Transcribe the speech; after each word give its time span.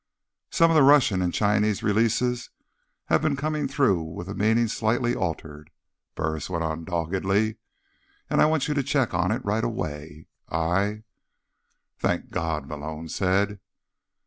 "Some 0.49 0.71
of 0.71 0.75
the 0.75 0.81
Russian 0.81 1.21
and 1.21 1.31
Chinese 1.31 1.83
releases 1.83 2.49
have 3.05 3.21
come 3.37 3.67
through 3.67 4.01
with 4.01 4.25
the 4.25 4.33
meaning 4.33 4.67
slightly 4.67 5.13
altered," 5.13 5.69
Burris 6.15 6.49
went 6.49 6.63
on 6.63 6.85
doggedly. 6.85 7.57
"And 8.27 8.41
I 8.41 8.47
want 8.47 8.67
you 8.67 8.73
to 8.73 8.81
check 8.81 9.13
on 9.13 9.31
it 9.31 9.45
right 9.45 9.63
away. 9.63 10.25
I—" 10.49 11.03
"Thank 11.99 12.31
God," 12.31 12.67
Malone 12.67 13.09
said. 13.09 13.59